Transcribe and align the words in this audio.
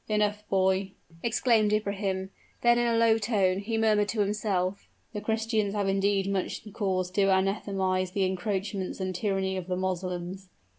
"Enough, 0.09 0.49
boy," 0.49 0.93
exclaimed 1.21 1.71
Ibrahim: 1.71 2.31
then 2.63 2.79
in 2.79 2.87
a 2.87 2.97
low 2.97 3.19
tone, 3.19 3.59
he 3.59 3.77
murmured 3.77 4.07
to 4.09 4.21
himself, 4.21 4.89
"The 5.13 5.21
Christians 5.21 5.75
have 5.75 5.87
indeed 5.87 6.25
much 6.27 6.63
cause 6.73 7.11
to 7.11 7.25
anathematize 7.27 8.09
the 8.09 8.25
encroachments 8.25 8.99
and 8.99 9.13
tyranny 9.13 9.57
of 9.57 9.67
the 9.67 9.77
Moslems." 9.77 10.49